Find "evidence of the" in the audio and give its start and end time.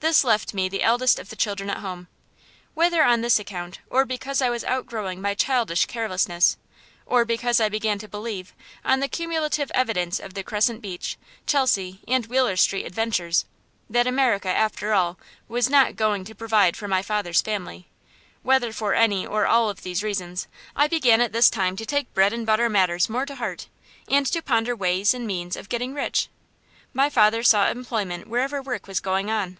9.74-10.42